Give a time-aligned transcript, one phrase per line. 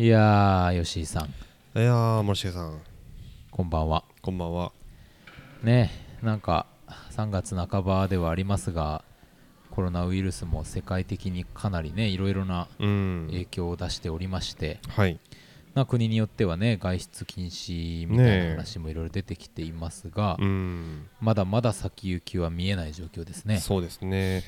[0.00, 1.24] いやー、吉井さん、
[1.76, 2.80] いやー森重さん。
[3.50, 4.04] こんばんは。
[4.22, 4.70] こんばんは。
[5.64, 5.90] ね
[6.22, 6.66] なんか
[7.16, 9.02] 3月半ばではありますが、
[9.72, 13.26] コロナウイルスも世界的にかなりね、いろいろなうん。
[13.32, 15.18] 影響を出しておりまして、はい。
[15.74, 21.08] まあ、国によってはね、外出禁止みたいねえな話もいろいろ出てきていますが、うん。
[21.20, 23.58] まだまだ先行きは見えない状況ですね。
[23.58, 24.44] そうですね。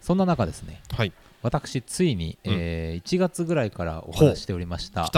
[0.00, 1.12] そんな中ですね、はい
[1.42, 2.52] 私、ついに、うん。
[2.52, 5.10] えー1月ぐらいからお話ししておりました。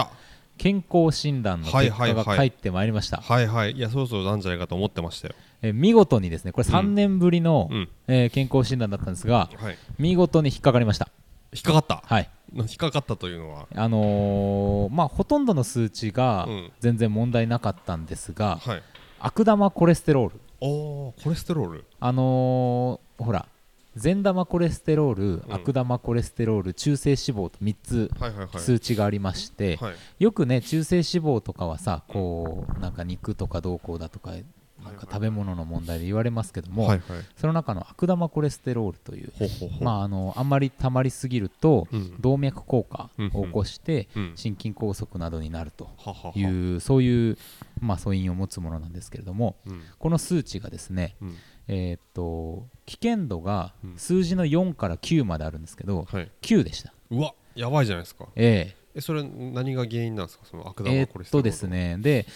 [0.58, 2.24] 健康診断の結果がはいはい。
[2.26, 3.16] はい返ってまいりました。
[3.18, 3.72] はいはい。
[3.72, 5.34] いやそろそろなんじゃないかと思ってましたよ。
[5.62, 6.74] えー見事にですねこれうん。
[6.74, 7.88] 3年ぶりの、うん。
[8.06, 9.78] えー健康診断だったんですがはい。
[9.98, 11.08] 見事に引っかかりました。
[11.52, 12.02] 引っかかった？
[12.04, 12.30] はい。
[12.54, 13.66] 引っかかったというのは？
[13.74, 16.72] あのーまあほとんどの数値がうん。
[16.80, 18.82] 全然問題なかったんですが、はい。
[19.18, 20.40] 悪玉コレステロール。
[20.60, 21.84] おーコレステロール。
[21.98, 23.46] あのーほら
[23.96, 25.54] 善玉コレステロール、うん。
[25.54, 28.58] 悪玉コレステロール中性脂肪と3つはいはいはい。
[28.58, 29.94] 数値がありまして、はい。
[30.18, 34.32] よくね中性脂肪とかはさこうなんか肉とかどうこうだとか
[34.82, 37.24] なんか食べ物の問題で言われますけども、はいはい。
[37.36, 39.32] その中の悪玉コレステロールという
[39.80, 42.20] まあ、あのあんまり溜まりすぎるとうん。
[42.20, 46.32] 動脈硬化を起こしてうん心筋梗塞などになるとははは。
[46.34, 47.38] いうそういう、
[47.80, 49.82] まあ、素因を持つものなんですけれどもうん。
[49.98, 51.36] この数値がですね、うん。
[51.68, 53.94] えーっと危険度がうん。
[53.96, 56.30] 数字の4から9まであるんですけどはい。
[56.42, 56.92] 9でした。
[57.10, 58.26] うわやばいじゃないですか。
[58.36, 59.00] ええ。
[59.00, 60.44] それ何が原因なんですか？
[60.44, 61.42] その悪玉コレステロールと。
[61.42, 61.96] ですね。
[61.98, 62.26] で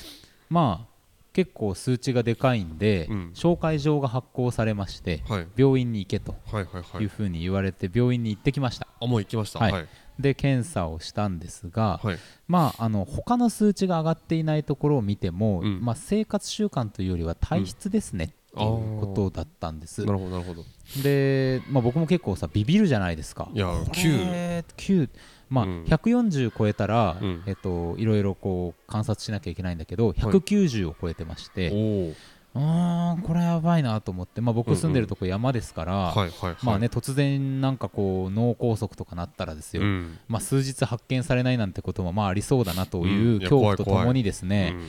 [0.49, 0.97] まあ
[1.35, 3.33] 結構数値がでかいんで、うん。
[3.35, 5.49] 紹介状が発行されましてはい。
[5.57, 6.61] 病院に行けとは
[7.01, 8.89] いうふうに言われて病院に行ってきました。
[9.01, 9.59] あもう行きました。
[9.59, 9.73] はい。
[9.73, 9.87] はい。
[10.19, 12.19] で検査をしたんですが、はい。
[12.49, 15.81] まあ、あの他の数値が上がっていないところを見ても、うん。
[15.83, 20.05] まあ、生活習慣というよりは体質ですね、っていうことだったんです。
[20.05, 20.13] な。
[20.13, 20.65] るほどなるほど。
[21.03, 23.49] で、まあ、僕も結構さビビるじゃないですか。
[23.53, 25.09] いやこ9れ9
[25.49, 25.85] まあうん。
[25.85, 27.43] 140超えたら、うん。
[27.47, 32.15] えっと、いろいろこう観察しなきゃいけないんだけど190を超えてまして、おお
[32.57, 40.19] うーんこれやばいなと思って、まあ、僕住んでるとこ山ですから、突然なんかこう脳梗塞とかなったらですよ、うん。
[40.27, 43.09] まあ、数日発見されないなんてこともまあありそうだなとうん。
[43.09, 44.87] いいうや恐怖とともにですね、うん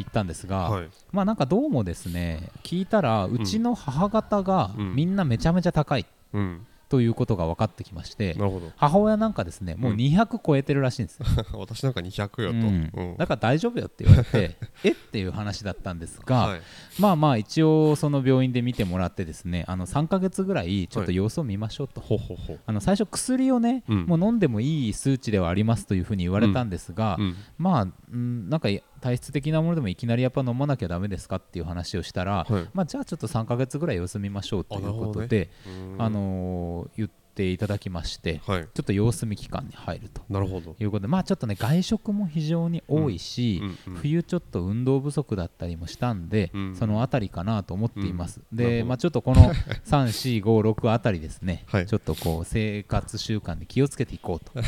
[0.00, 0.88] 言ったんですが、はい。
[1.12, 4.94] まあなんかどうもですね聞いたらうちの母方がうん。
[4.96, 6.66] みんなめちゃめちゃ高いうん。
[6.90, 8.36] ということが分かってきまして、
[8.76, 9.96] 母親なんかですねもううん。
[9.96, 12.58] 200超えてるらしいんですよ、 私なんか200よと。
[12.58, 12.90] うん。
[12.92, 13.16] うん。
[13.16, 16.60] だから大丈夫よって言われて えっていう話だったんですが、はい。
[16.98, 22.60] まあまあ一応その病院で見てもらってですねあの3ヶ月ぐらいちょっと様子を見ましょうと、ほうほうほう。
[22.66, 24.06] あの最初薬をね、うん。
[24.06, 27.36] もう飲んでもいい数値ではありますというふうに言われたんですが、うん。
[27.56, 28.68] まあ、うん、なんか
[29.00, 32.68] 体質的なものでもいきなりやっぱ飲まなきゃダメですかっていう話をしたら、はい。
[32.72, 35.96] まあ、じゃあちょっと3ヶ月ぐらい様子見ましょうということで、うん。
[35.98, 38.62] あのー言っていただきまして、はい。
[38.62, 43.92] ちょっと様子見期間に入るとなるほどいうことで、まあ、ちょっとね外食も非常に多いし、うん。
[43.94, 44.00] うん。
[44.00, 46.76] 冬ちょっと運動不足だったりもしたんで、うん。
[46.76, 51.86] そのあたりかなと思っています、で、まあ、ちょっとこの3、4、5、6あたりですね、 はい。
[51.86, 54.52] ちょっとこう生活習慣で気をつけていこうと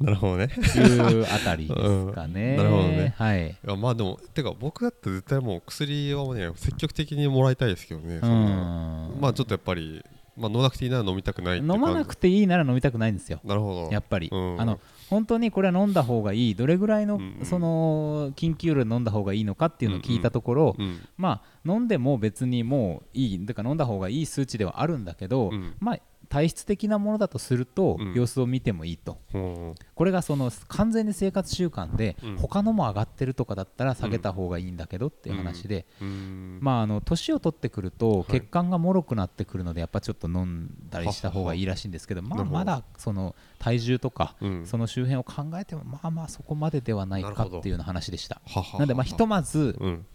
[0.04, 0.44] なるほどね。
[0.44, 2.56] いうあたりですかね。
[2.58, 2.64] うん。
[2.64, 3.14] なるほどね。
[3.18, 3.50] はい。
[3.50, 8.16] いやまあでもてか僕だって絶対もう薬はね積極的にもらいたいですけどね。
[8.16, 9.18] うそん。
[9.20, 10.02] まあちょっとやっぱり
[10.38, 13.40] まあ飲まなくていいなら飲みたくない飲まなくていいなら飲みたくないんですよ。
[13.44, 13.92] なるほど。
[13.92, 14.60] やっぱり、うん。
[14.60, 14.80] あの
[15.10, 16.54] 本当にこれは飲んだ方がいい。
[16.54, 17.36] どれぐらいの、うん。
[17.40, 17.44] うん。
[17.44, 21.00] その緊急量で飲んだ方がいいのかっていうのを聞いたところ、うん。
[21.18, 25.74] まあ飲んでも別にもういいだから飲んだ方がいい数値ではあるんだけど、うん。
[25.78, 25.98] まあ
[26.28, 28.14] 体質的なものだとすると、うん。
[28.14, 29.18] 様子を見てもいいと。
[29.34, 29.38] う。
[29.38, 32.36] んこれがその完全に生活習慣で、うん。
[32.38, 36.58] 他のも上がってるとかだったら下げた方がいいんだけどっていう話で、うん。
[36.62, 38.32] まああの年を取ってくるとい。
[38.32, 44.66] 血管がもろくなってくるのでやっぱちょっと飲んだりした方がいいらしいんですけどまあまだその体重とかうん。
[44.66, 48.40] その周辺を考えてもまあまあそこまでではないかっていうような話でした。
[48.78, 50.06] なんでまあひとまずうん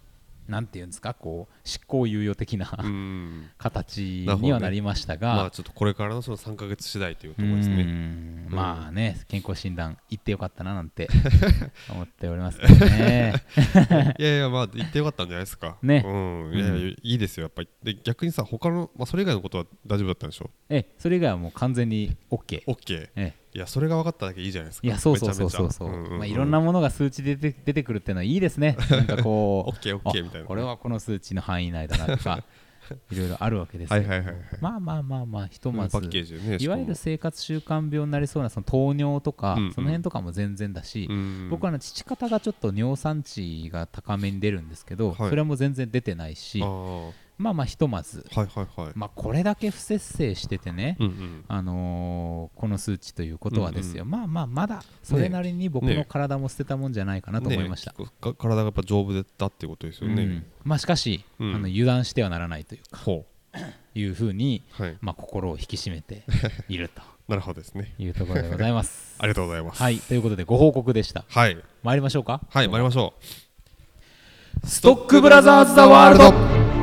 [0.48, 1.14] なんていうんですか？
[1.14, 3.50] こう執行猶予的なうん。
[3.58, 7.84] 形にはなりましたまあがちょっとこれからのその3ヶ月次第というとうころですね。
[7.84, 8.48] ん。
[8.50, 11.08] まあね健康診断行ってよかったななんて
[11.90, 13.34] 思っておりますけどね。
[14.20, 15.78] いやいやまあ言ってよかったんじゃないですか。
[15.82, 16.04] ね。
[16.06, 16.54] うん。
[16.54, 16.88] いやいやうん。
[16.90, 17.70] いいですよやっぱり。
[17.84, 20.50] で逆にさ他のまあそれ以外のことは大丈夫だったんでしょ？
[20.70, 23.10] えそれ以外はもう完全に OK オッケー。
[23.16, 24.88] えいやそれが分かっただけいいじゃないですか。
[24.88, 25.72] いやそうそうそうそう。
[25.72, 28.76] そうまあいろんなものが数値で出て出てくるっていうのはいいですね。
[28.90, 30.46] なんかこう オッケーオッケーみたいな。
[30.46, 32.44] あこれはこの数値の範囲内だなとか
[33.10, 33.98] いろいろあるわけですよ。
[33.98, 34.36] はいはいはいはい。
[34.60, 36.02] まあまあまあまあひとまず。
[36.02, 39.72] ねいわゆる生活習慣病になりそうなその糖尿とか、うんうん。
[39.74, 41.08] その辺とかも全然だし、
[41.50, 45.30] 僕ははあの父方がちょっと尿酸値が高めに出るんですけど、はい。
[45.30, 46.62] それはもう全然出てないし
[47.38, 48.92] まあまあひとまず、はいはいはい。
[48.96, 51.46] まあ、これだけ不節制しててね、うんうん。
[51.48, 60.46] あのーこの数値ということはですよ、うんまあまあまだそれなりに僕のね体も捨てたもんじゃないかなと思いました、ね結構か体がやっぱ丈夫だっていうことですよね、うん。
[60.64, 61.56] まあしかし、うん。
[61.56, 63.26] あの油断してはならないというかほ
[63.94, 64.98] いうふうに、うはい。
[65.02, 66.24] まあ、心を引き締めて
[66.70, 67.02] いると。
[67.28, 67.94] なるほどですね。
[67.98, 69.16] いうところでございます。
[69.20, 69.82] ありがとうございます。
[69.82, 69.98] はい。
[70.00, 71.26] ということでご報告でした。
[71.28, 71.58] はい。
[71.84, 72.42] 参りましょうか。
[72.50, 73.14] はい参りましょ
[74.64, 76.75] ストックブラザーズ・ザ・ワールド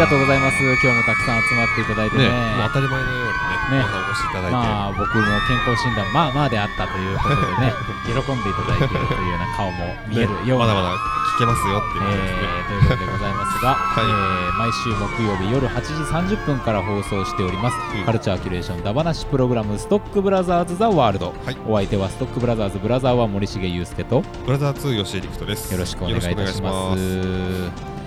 [0.00, 0.56] がとうございます。
[0.64, 2.24] 今日もたくさん集まっていただいてうね。
[2.24, 3.84] ねもう当たり前のようにねね。
[3.84, 7.72] お越しいただいて、まあ僕も健康診断まあまあであったということでね
[8.08, 10.96] 喜んでいただいているというような顔も見えるような、ねまだまだ
[11.36, 14.04] 聞けますよっていうことですね、えーということでございますが、 はい。
[14.04, 18.04] えー毎週木曜日夜8時30分から放送しております、うん。
[18.04, 21.56] カルチャーキュレーションダバナシプログラムストックブラザーズ・ザ・ワールド、はい。
[21.66, 24.22] お相手はストックブラザーズブラザーは森重裕介と。
[24.44, 25.72] ブラザー2吉井陸斗です。
[25.72, 27.00] よろしくお願いいたします。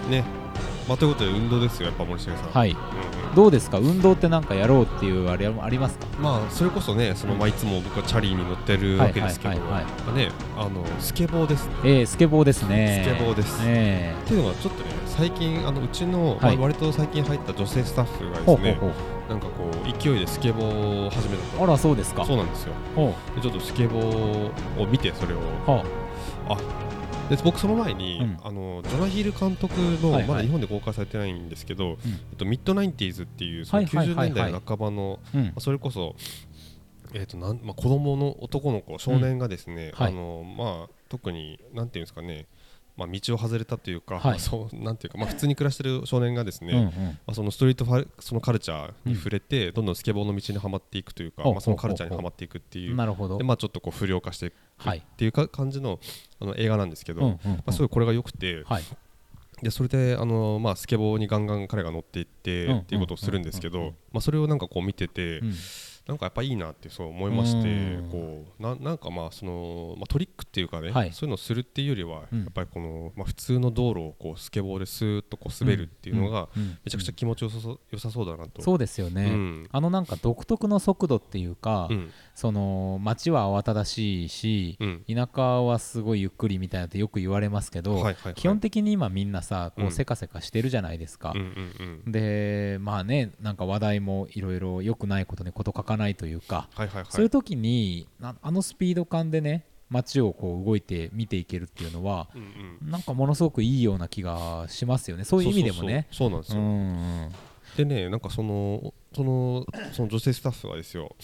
[0.10, 0.43] ね
[0.88, 2.52] まあということで運動ですよやっぱ森重さん。
[2.52, 2.72] はい。
[2.72, 2.78] うん
[3.34, 3.80] どうですか？
[3.80, 6.06] 運動ってなんかやろうっていうあれありますか？
[6.22, 11.74] まあそれこそねその、まあ、いつも僕はチャリに乗ってるわけですけど、まあねあのスケボーですね。
[11.84, 13.04] えー、スケボーですね。
[13.04, 13.60] スケボーです。
[13.64, 16.58] えっていうのはちょっとね最近あのうちの、はい。
[16.58, 18.96] まあ、割と最近入った女性スタッフがー、ほですねうほうほ
[19.26, 19.30] う。
[19.30, 21.64] なんかこう勢いでスケボーを始めたと。
[21.64, 22.24] あらそうですか。
[22.24, 22.74] そうなんですよ。
[22.96, 25.40] ほでちょっとスケボーを見てそれを。
[25.40, 25.42] う
[25.72, 25.84] は
[27.36, 28.38] で僕その前に、うん。
[28.44, 30.28] あのジョナヒル監督の、はいはい。
[30.28, 31.98] まだ日本で公開されてないんですけど、
[32.32, 34.30] えっと、ミッドナインティーズっていうそのはいはい90はいはい。
[34.30, 36.16] 年代半ばの、まあ、それこそ、
[37.14, 40.12] えーとなんまあ、子供の男の子少年がですね、はい。
[40.12, 42.48] あのまあ、特になんていうんですかね、
[42.96, 44.24] まあ、道を外れたというか、はい。
[44.24, 46.92] まあそうなんていうか、まあ、普通に暮らしてる少年がですね、うんうん。
[46.92, 53.38] まあ、そのストリートファそのカルチャーに触れて、どんどんスケボーの道にはまっていくというか、まあ、そのカルチャーにはまっていくっていうなるほど。
[53.38, 55.00] で、まあ、ちょっとこう不良化していくはい。
[55.00, 56.00] っていうか感じの
[56.40, 57.58] あの映画なんですけど、うんうんうん。
[57.58, 58.84] まあ、すごいこれが良くて、はい。
[59.62, 62.78] でそれであの、まあ、スケボーにガンガン彼が乗っていって、うん。
[62.80, 63.96] っていうことをするんですけど、うんうんうん。
[64.14, 65.54] まあ、それをなんかこう見てて、うん
[66.06, 67.72] なんかやっぱいいなってそう思いまして、う
[68.08, 68.10] ん。
[68.12, 71.14] こうななんかまあその、まあ、トリックっていうかね、はい。
[71.14, 72.40] そういうのをするっていうよりは、うん。
[72.42, 76.62] やっぱりこの、まあ、普通の道路をこうスケボーでスーッとこう滑るっていうのが、うん。
[76.62, 76.70] うん。
[76.84, 78.62] めちゃくちゃ気持ちよさそう良さそうだなと。
[78.62, 79.70] そうですよね、うん。
[79.72, 82.12] あのなんか独特の速度っていうか、うん。
[82.36, 85.06] その街は慌ただしいし、うん。
[85.08, 88.34] 田舎はすごいゆっくりみたいなってよく言われますけど、はいはいはい。
[88.34, 89.92] 基本的に今みんなさこううん。
[89.94, 92.12] せかせかしてるじゃないですか、うんうんうん。
[92.12, 97.06] でまあねなんか話題もいろいろ良くないことに事書かないというか、はいはいはい。
[97.10, 102.42] そういう時になあのスピード感でね街をこう動いて見ていけるっていうのはうん
[102.82, 102.92] うん。
[102.92, 105.24] なんかものすごくいいような気がしますよね。
[105.24, 106.08] そういう意味でもね。
[106.12, 106.68] そうなんですよ、うん。
[106.68, 106.72] う
[107.28, 107.30] ん
[107.78, 111.16] でねなんかそのそのその女性スタッフはですよ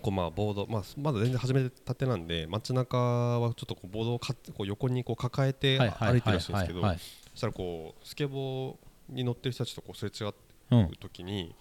[0.00, 6.96] こうまあボード、まあ、まだ全然始めたてなんで街中はちょっとこうボードをかこう横にこう抱えて歩いてはいるらしいんですけどそ
[7.36, 10.34] したらこうスケボーに乗ってる人たちとこうすれ違う
[10.70, 11.54] うん時に、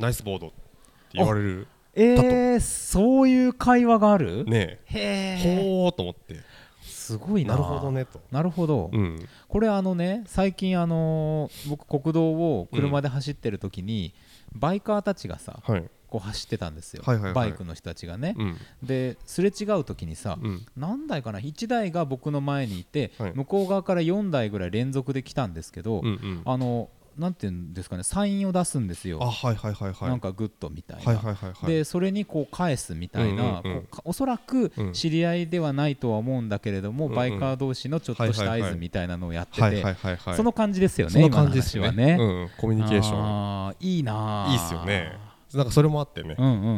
[0.00, 0.48] ナイスボード。
[0.48, 0.67] って
[1.12, 1.66] 言われる。
[1.94, 4.44] えー、そういう会話がある？
[4.44, 5.38] ねへえ。
[5.40, 6.36] えほーと思って。
[6.82, 7.54] すごいな。
[7.54, 14.12] なるほどねと、なるほど、うん、これあのね最近あのー僕国道を車で走ってる時に、
[14.54, 17.34] バイカーたちがさはい、こう走ってたんですよ、はいはいはい。
[17.34, 18.56] バイクの人たちがね、うん。
[18.82, 20.66] ですれ違う時にさ、うん。
[20.76, 23.32] 何台かな1台が僕の前にいて、はい。
[23.34, 26.42] 向こう側から4台ぐらい連続で来たんですけど、うんうん。
[26.44, 30.08] あのなんていうんですかねサインを出すんですよ、あはいはいはいはい。
[30.08, 31.66] なんか good みたいな、はいはいはいはい。
[31.66, 33.82] でそれにこう返すみたいな、うんうんうん。
[33.82, 34.92] こうかおそらくうん。
[34.92, 37.16] 知り合いではないとは思うんだけれども、うんうん。
[37.16, 41.92] バイカー同士のちょっとした合図みたいなのをやってて、はいはいはいはいその感じですよねその感じですね。
[41.92, 43.18] ね、うんうん、コミュニケーション。
[43.18, 45.16] あーいいなあいいっすよね。
[45.54, 46.70] なんかそれもあってね、うんうんうんう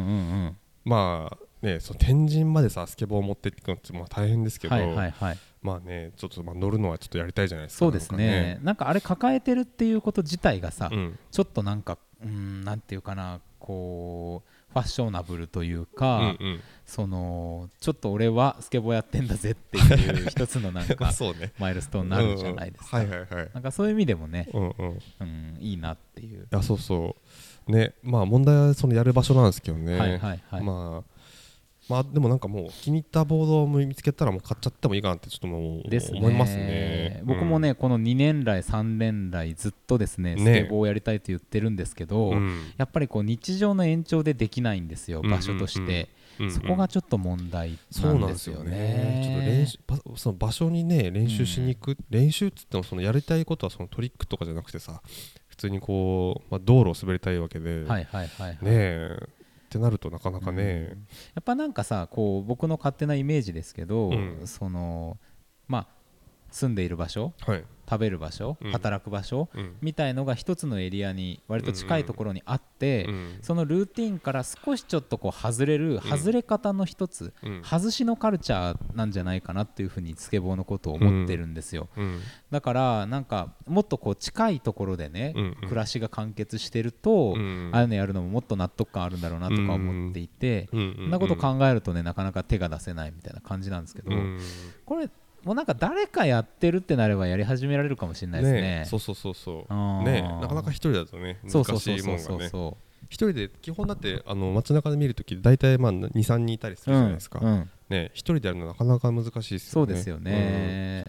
[0.47, 0.57] ん。
[0.85, 8.59] まあねその天神までさスケボーを持っていくのってまあ大変ですけど、はいはいはいまあねちょっとまあ乗るのはちょっとやりたいじゃないですかそうですね。
[8.63, 11.19] なんかあれ抱えてるっていうこと自体がさ、なん。
[11.31, 16.61] ちょっとなんかうんなんていうかなこうファッショナブルといううんか、うんうん。
[16.85, 21.53] そのちょっと俺はスケボーやってんだぜっていう一つのなんまあか そうね。
[21.59, 23.49] マイルストーンになるじゃないですか、うんうんはいはいはい。
[23.53, 24.69] なんかそういう意味でもね、うんうん。
[24.69, 27.15] いうん、いいなっていう、やそうそ
[27.67, 27.71] う。
[27.71, 31.20] ねまあ問題はそのやる場所なんですけどね、はいはいはい、まあ
[31.91, 36.19] まあでもなんかもう気に入ったボードを見つけたらもう買っちゃってもいいかなってちょっともうですね。
[36.19, 37.21] 思いますね。
[37.25, 40.41] 僕もね、この2年来3年来ずっとですねね。
[40.41, 42.71] スケボーをやりたいと言ってるんですけど、うん。
[42.77, 48.71] やっぱりこう日常の延長でできないんですよ、うんうんうん場所として、うんそこがちょっと問題そうなんですよね。
[48.71, 49.21] よね。
[49.23, 55.01] ちょっと練習ばその場所にね練習しに行く、練習っつってもそのやりたいことはそのトリックとかじゃなくてさ
[55.49, 58.53] 普通にこう、まあ、道路を滑りたいわけで、はいはいはい、はい。
[58.53, 59.19] ねえ
[59.71, 60.97] ってなるとなかなかね、
[61.33, 64.41] やっぱなんかさこう僕の勝手なイメージですけど、うん。
[64.45, 65.17] その
[65.69, 65.87] まあ
[66.51, 68.71] 住んでいる場所はい、食べる場所、うん。
[68.71, 69.75] 働く場所うん。
[69.81, 73.37] みたいのが一つのエリアに割と近いところにあって、うん。
[73.41, 77.61] そのルーティンから少しちょっとこう外れる外れ方の一つ、うん。
[77.63, 82.21] 外しのカルチャーなんじゃないかなっていうふうにスケボーのことを思ってるんですよ、うん。
[82.49, 85.43] だからなんかもっとこう近いところでね、うん。
[85.43, 85.67] うん。
[85.67, 87.71] 暮らしが完結してると、うん。
[87.73, 90.79] ああいうのやるのももっと納得感あるんだろうなとか思っていて、うん。
[90.79, 90.95] うん。
[90.95, 94.39] そんなこと考えるとねなかなか手が出せないみたいな感じなんですけど、うん。
[94.85, 95.09] これ
[95.43, 98.61] もうなんか誰かやってるってなればやり始められるかもしれないですね。
[98.61, 100.03] ねそうそうそうそう。
[100.03, 102.13] ねなかなか一人だとね難しいもがね。
[102.13, 102.77] うんそうそ
[103.09, 106.93] 一人で基本だってあの街中で見るとき大体まあ23人いたりすう。
[106.93, 109.59] うんるじゃないですか、うんね一人でやるのなかなか難しいですよね。
[109.71, 111.05] そうですよね。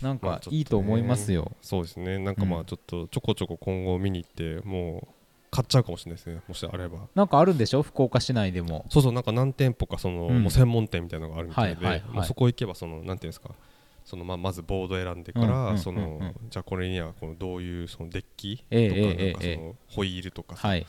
[0.00, 0.56] なんかまあちょっとね。
[0.56, 1.52] いいと思いますよ。
[1.60, 2.18] そうですね。
[2.18, 2.62] なんかまうん。
[2.62, 5.15] あちょっとちょこちょこ今後見に行ってもう
[5.50, 6.40] 買っちゃうかもしれないですね。
[6.48, 7.06] もしあれば。
[7.14, 7.82] なんかあるんでしょ？
[7.82, 8.84] 福岡市内でも。
[8.90, 10.42] そうそうなんか何店舗かその、うん。
[10.42, 13.50] もう専門店みたいなのがあるみたいで、はいはいそこ行けばそのなんていうんですか？
[14.04, 19.56] そのまあまずボード選んでから、そのじゃあこれにはこのどういうそのデッキとか、ええええなんかそええ。
[19.56, 20.86] のホイールとかさ、はい。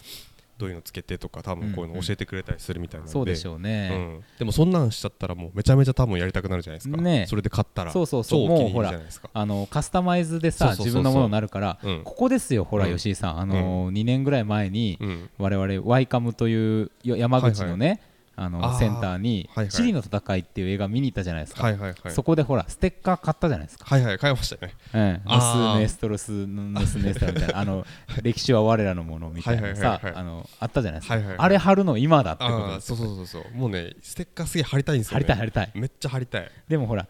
[0.58, 3.90] どういうのつけてとか多分こういうの教えてくれたりするみたいなので、そうでしょううね。
[3.90, 7.26] ん、でもそんなんしちゃったらもうめちゃめちゃ多分やりたくなるじゃないですか、ね。
[7.28, 7.92] それで買ったら。
[7.92, 8.48] そうそうそう。
[8.48, 8.94] もうほら
[9.34, 12.02] あのカスタマイズでさ自分のものになるから、うん。
[12.04, 12.96] ここですよほら、うん。
[12.96, 13.40] 吉井さん。
[13.40, 15.30] あのー、2年ぐらい前に、うん。
[15.38, 21.74] 我々ワイカムというよ山口のね、あのあーセンターにはいはい「チリの戦い」っていう映画見に行ったじゃないですか、
[22.12, 24.74] そこでほらステッカー買ったじゃないですか、はいはい買いましたね。
[24.94, 27.86] うん、スネストロスノスネストロみたいな あの
[28.22, 33.58] 歴史は我らのものみたいなさあのあったじゃないですか、あれ貼るの今だってことそうそうそうそう。
[33.58, 35.72] もうねステッカーすげえ貼りたいんですよ、貼ね、りたい貼りたい。
[35.74, 36.51] めっちゃ貼りたい。
[36.67, 37.08] でもほら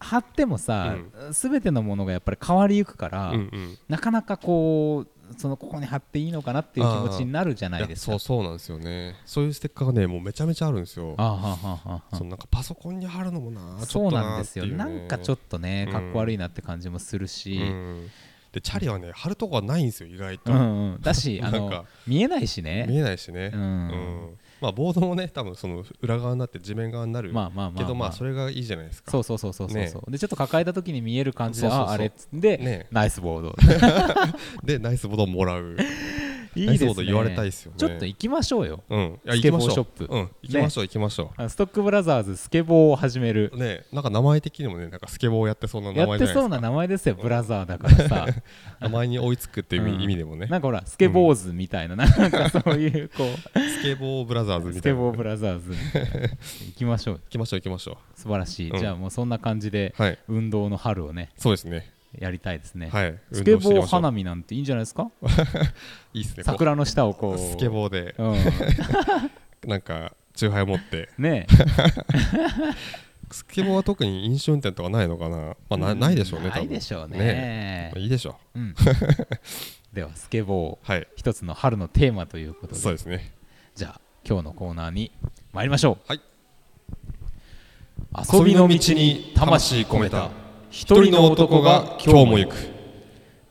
[0.00, 0.96] 貼ってもさ
[1.32, 3.32] すべ、てのものがやっぱり変わりゆくから、
[3.88, 8.12] なかなかこうそのここに貼っていいのかなっていう気持ちになるじゃないですか。
[8.12, 9.14] やそうそうなんですよね。
[9.26, 11.14] そういうステッカーがねもうめちゃめちゃあるんですよ。
[11.18, 18.10] あははははそのなんかパソコンに貼るのもなそうなんですよ、なんかちょっとねうんかっこ悪いなって感じもするし、うん。
[18.52, 21.00] でチャリはね貼るとこはないんですよ意外と、うんうん。
[21.00, 22.86] だしあの見えないしね。
[22.88, 23.60] 見えないしね、うん。
[23.60, 29.10] うんまあボードもね多分その裏側になって地面側になるけどまあそれがいいじゃないですか。
[29.10, 29.76] そうそうそうそうそう。
[29.78, 29.92] ね。
[30.08, 32.06] でちょっと抱えた時に見える感じでああれ。
[32.06, 32.86] っつって、ね。
[32.90, 33.56] ナイスボード。
[34.64, 35.76] でナイスボードをもらう
[36.54, 37.04] いいですね。
[37.04, 37.78] 言われたいですよね。
[37.78, 38.82] ちょっと行きましょうよ。
[38.88, 39.20] うん。
[39.24, 40.04] いやスケボーショップ。
[40.08, 40.30] うん。
[40.42, 43.50] 行きましょう行きましょあのストックブラザーズスケボーを始める。
[43.54, 46.40] うねなんか名前的にもねなんかスケボーやってそうな名や前じゃないですか。
[46.40, 48.26] ってそうな名前ですよブラザーだからさ。
[48.80, 50.46] 名前に追いつくっていう意味,、でもね。
[50.46, 53.58] なんかほらスケボーズみたいな、なんかそういうこう。
[53.58, 54.80] スケボーブラザーズみたいな。
[54.80, 55.72] スケボーブラザーズ。
[56.66, 57.14] 行きましょう。
[57.14, 58.78] 行きましょう行きましょ素晴らしい、うん。
[58.78, 60.18] じゃあもうそんな感じでうはい。
[60.28, 61.30] 運動の春をね。
[61.36, 63.18] そうですねやりたいですね、はい。
[63.32, 65.10] スケボー花見なんていいんじゃないですか？
[66.14, 66.44] いいっすね。
[66.44, 67.34] こ桜の下をこう。
[67.34, 68.14] うスケボーで。
[68.18, 68.38] うん。
[69.68, 71.10] なんかチューハイ持って。
[71.18, 71.46] ね
[73.30, 75.36] スケボーは特に飲酒運転とかないのかな？
[75.36, 77.18] まあなないでしょうねないでしょうね。
[77.18, 78.58] ねまあいいでしょう。
[78.58, 78.74] ん、
[79.92, 80.88] ではスケボー。
[80.88, 81.06] うはい。
[81.14, 82.80] 一つの春のテーマということで。
[82.80, 83.32] そうですね。
[83.74, 85.12] じゃあ今日のコーナーに
[85.52, 86.04] 参りましょう。
[86.08, 86.20] はい。
[88.32, 90.30] 遊びの道に魂込めた
[90.80, 92.54] 一人の男が今日も行く。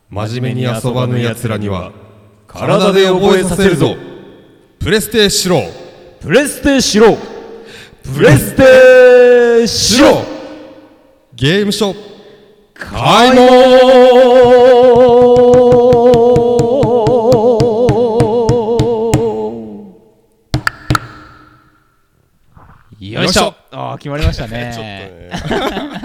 [0.08, 1.92] 真面目に遊ばぬ奴らには
[2.46, 3.96] 体で覚えさせるぞ。
[4.78, 5.60] プレステしろ。
[6.22, 7.18] プレステしろ。
[8.02, 10.22] プレステしろ。
[11.34, 11.96] ゲームショー
[12.72, 13.48] 開門
[22.98, 23.54] よいしょ。
[23.70, 24.72] あー決まりましたね。
[24.74, 25.98] ちょっとね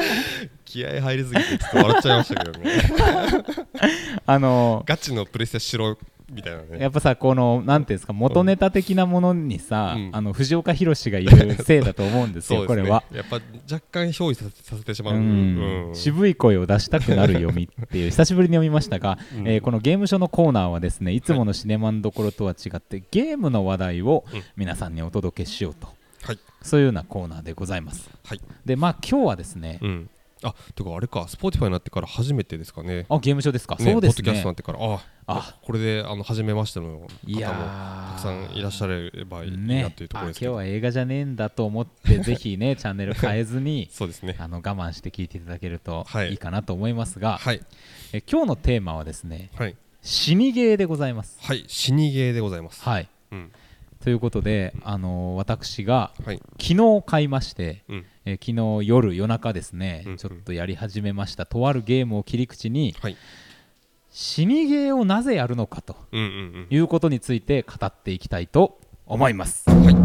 [0.74, 2.72] 気合入りすぎてちょっと笑っちゃいましたけどね。
[4.26, 6.00] あのガチのプレステしろ
[6.32, 6.80] みたいなね。
[6.80, 10.10] やっぱさこのなんていうんですか元ネタ的なものにさ、うん。
[10.12, 12.68] あの藤岡弘がいる せいだと思うんですよね。
[12.68, 13.04] これは。
[13.14, 13.36] やっぱ
[13.72, 15.90] 若干憑依させさせてしまう、うん。
[15.90, 15.96] うん。
[15.96, 19.48] 渋い声を出したくなる読みっていう 久しぶりに読みましたが、うん。
[19.48, 24.42] えーこのゲーム書のコーナーはですねいつものシネマンどころとは違ってゲームの話題をうん。
[24.58, 25.88] 皆さんにお届けしようと、
[26.24, 26.40] はい。
[26.64, 28.10] そういうようなコーナーでございます。
[28.26, 28.42] はい。
[28.66, 30.10] でまあ今日はですね、うん
[30.44, 33.06] あてかあれか Spotify になってから初めてですかね。
[33.10, 34.24] あゲーム書ですか、ねそうですね。
[34.24, 34.80] ポッドキャストになってから。
[34.80, 35.56] ああ。
[35.62, 44.36] これであの初めましての方もたくさんいらっしゃればいいなねっていうところですけど、は映画じゃねえんだと思ってぜひね チャンネル変えずに そうですね。
[44.40, 46.32] あの我慢して聞いていただけるとはい。
[46.32, 47.62] いいかなと思いますが、はい。
[48.12, 49.76] え今日のテーマはですねはい。
[50.02, 51.38] 死にゲーでございます。
[51.42, 52.84] はい死にゲーでございます。
[52.84, 53.08] はい。
[53.32, 53.52] うん。
[54.04, 56.42] ということで、あのー私がはい。
[56.60, 60.18] 昨日買いまして、うんえー昨日夜夜中ですね、うんうん。
[60.18, 61.46] ちょっとやり始めました。
[61.46, 63.18] とあるゲームを切り口にはい。
[64.12, 66.68] 死にゲーをなぜやるのかとうんうんうん。
[66.70, 69.70] いうことについて語っていきたいと思います。
[69.70, 69.96] はい。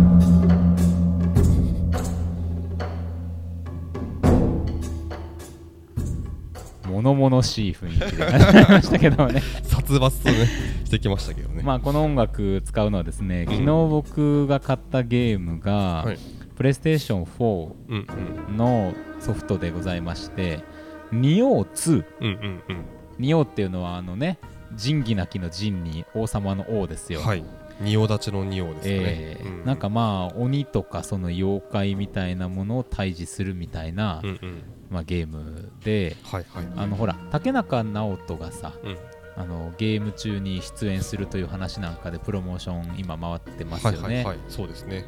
[6.88, 9.42] 物々しい雰囲気で始まりましたけどもね。
[9.62, 10.46] 殺伐とね
[10.84, 11.62] してきましたけどね。
[11.62, 13.52] まあこの音楽使うのはですね、うん。
[13.52, 16.18] 昨日僕が買ったゲームが、はい
[16.58, 18.06] プレイステーション4うん
[18.48, 18.56] うん。
[18.56, 20.60] のソフトでございまして
[21.12, 22.84] 「ニオー2うんうんうん」
[23.18, 24.38] ニオーっていうのはあのね
[24.74, 27.44] 仁義なきの仁に王様の王ですよ、はい。
[27.80, 34.62] 仁王立ちの仁王ですかね、えーうなんかまあ鬼とかその妖怪みたいなものを退治するみたいな、うんうん。
[34.90, 36.66] まあ、ゲームではいはい。
[36.76, 38.96] あのほら竹中直人がさうん。
[39.36, 44.38] あのゲーム中に出演するという話なんかでプロモーション今回ってますよね、はいはいはい。
[44.48, 45.04] そうですね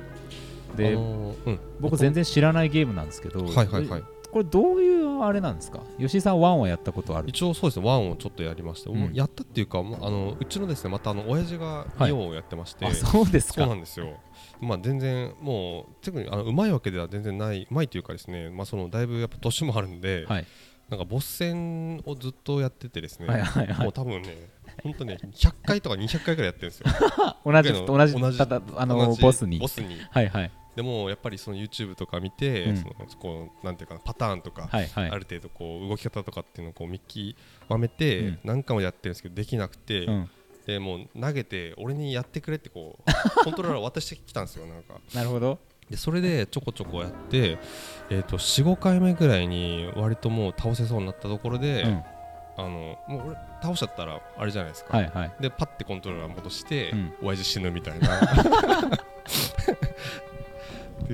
[0.76, 1.60] で、あのーうん。
[1.80, 4.04] 僕全然知らないゲームなんですけど、はいはいはい。
[4.30, 5.80] これどういうあれなんですか？
[5.98, 7.28] 吉井さんワンはやったことある？
[7.28, 9.12] 一応そうですねワンをちょっとやりまして、うん。
[9.12, 12.10] やったっていうかまあのうちのですねまたあの親父がはい。
[12.10, 14.18] イオンをやってまして、あそうですそうかなんですよ。
[14.60, 20.46] まあ全然もう特にあのうまいわけでは全然ないうまいというかですねまあそのだいぶやっぱ年もあるんで、はい。
[20.88, 23.84] なんかボス戦をずっとやっててですね、はいはいはい。
[23.84, 24.48] もう多分ね
[24.82, 26.86] 本当ね100回とか200回ぐらいやってるんですよ。
[27.44, 28.38] 同じ同じ同じ
[28.76, 29.58] あのボスに。
[29.58, 29.96] ボスに。
[30.10, 32.76] はいはいでもやっぱりその YouTube とか見て、うん。
[32.76, 35.10] そのこうなんていうかなパターンとか、はいはい。
[35.10, 37.34] ある程度こう動き方とかっていうのをこう見極
[37.78, 38.38] めて、うん。
[38.44, 40.30] 何回もやってるんですけどできなくて、うん。
[40.66, 43.02] でもう投げて俺にやってくれってこう
[43.44, 44.94] コントローラー渡してきたんですよなんか。
[45.14, 45.58] なるほど。
[45.88, 47.58] でそれでちょこちょこやって、
[48.10, 52.02] えー、と45回目ぐらいに割ともう倒せそうになったところで、うん。
[52.56, 55.32] あのもう俺倒しちゃったらあれじゃないですか、はいはい。
[55.40, 57.14] でパッてコントローラー戻して、うん。
[57.22, 58.20] 親父死ぬみたいな。
[58.90, 59.00] で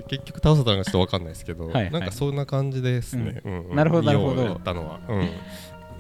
[0.02, 1.90] 結局倒せたのかちょっと分かんないですけど、はいはい。
[1.90, 3.60] なんかそんな感じですね、うん。
[3.70, 4.42] うんなるほどなるほど。
[4.42, 5.30] やったのは、うん。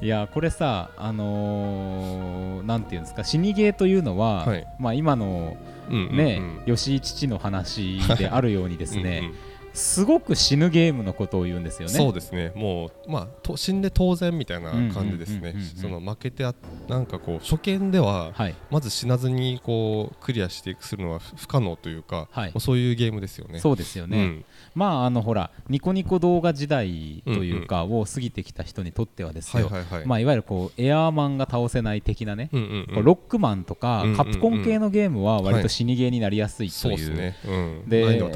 [0.02, 4.66] いやこれさあのーなんていうんですか死にゲーというのは、はい。
[4.78, 5.56] まあ今の
[5.88, 9.34] うんうんね、うん吉井父の話であるようにですね、うんうん
[9.76, 11.94] すごく死ぬゲームのことを言うんですよね。
[11.94, 12.52] そうですね。
[12.56, 15.54] もうまあと死んで当然みたいな感じですね。
[15.76, 16.54] その負けてあ
[16.88, 18.54] なんかこう初見でははい。
[18.70, 22.52] まず死なずにこうクリアしていくするのは不不可能というか、はい。
[22.58, 23.60] そういうゲームですよね。
[23.60, 24.44] そうですよね、うん。
[24.74, 38.30] まああのほらニコニコ動画時代というか、を過ぎてきた人にとってはですよ、はいはいはい、まあ、いわゆるこうエアーマンが倒せない的なね、ロックマンとか、カプコン系のゲームは割と死にゲーになりやすいという、そうですね、うん、で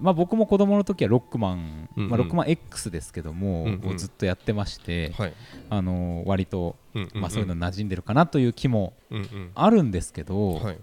[0.00, 2.10] まあ、僕も子供の時はロックマン、うんうん。
[2.10, 3.90] まあ、ロックマン X ですけども、うんうん。
[3.90, 5.34] をずっとやってまして、はい、
[5.68, 7.20] あのー割と、うんうんうん。
[7.20, 9.50] まあ、そういうの馴染んでるかなという気もうんうん。
[9.54, 10.78] あるんですけど、はい、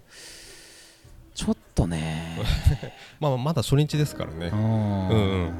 [1.34, 2.39] ちょっとね、
[3.20, 4.52] まあまだ初日ですからね。
[4.54, 5.52] うんうんうん。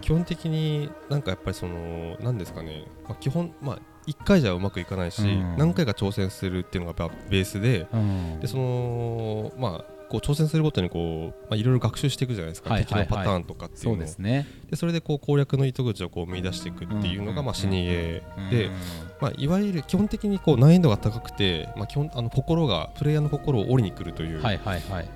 [0.00, 5.56] 基本的になんかやっぱりその何ですかね、まあ、基本まあ1回じゃうまくいかないし、うん。
[5.56, 8.40] 何回か挑戦するっていうのがベースでうん。
[8.40, 13.06] でそのまあこう挑戦するごとにこう、まあ、いろいろ学習していくじゃないですか、はいはいはい。
[13.06, 13.96] 敵のパターンとかっていうそのを。
[13.96, 14.46] うですね。
[14.70, 18.72] でそれでこう攻略の糸口をこう見出していくっていうのが、うんまあ、死にゲーで、うん
[19.20, 25.08] まあ、いわゆる基本的にこう難易度が高くて、まあ、基本あの心がプレイヤーの心を折りに来るという、はいはいはい。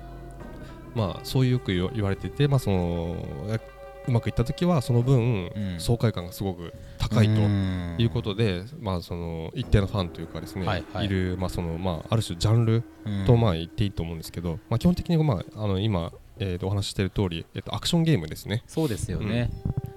[0.95, 3.15] まあ、そういうよく言われてて、まあ、その
[3.49, 3.59] や
[4.07, 5.79] うまくいった時はその分、うん。
[5.79, 18.63] 爽快感がすごく高いとうんいうことで、まあ、その一定のファンというかですね、はいはいいる、まあそのまあ、ある種ジャンルうんとまあ言っていいと思うんですけど、まあ、基本的に、まあ、あの今、えーとお話ししている通り、えーとアクションゲームですね。
[18.67, 19.49] そうですよね。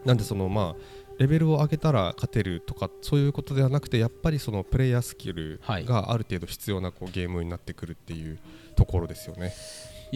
[0.04, 8.38] なんでそのまあレベルを上げたら勝てるとかそういうことではなくてやっぱりそのプレイヤースキルはいがある程度必要なこうゲームになってくるっていう
[8.74, 9.52] ところですよね。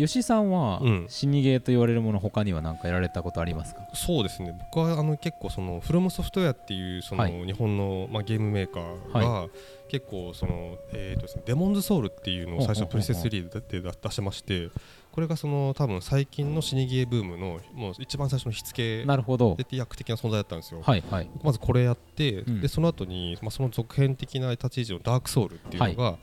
[0.07, 1.07] 吉井さんは、うん。
[1.09, 3.83] 死にゲーと言われるもの他には何かやられたことありますか？
[3.95, 4.57] そうですね。
[4.73, 7.33] 僕はあの結構そのフロムソフトウェアっていうそのはい。
[7.47, 9.49] 日本のまあゲームメーカーが
[9.89, 14.69] 結構そのえーとですねデモンズソウルっていうのを最初プレステ3で出出してまして
[15.13, 19.57] これがその多分最近の死にゲーブームのもう一番最初の火付けなるほど。
[19.57, 20.83] で飛躍的な存在だったんですよ。
[20.83, 21.31] はいはい。
[21.43, 22.61] まずこれやって、うん。
[22.61, 26.19] でその後に、まあ、その続編的な立ち位置の Dark Soul っていうのが、